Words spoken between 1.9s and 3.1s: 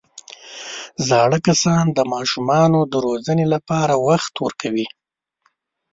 د ماشومانو د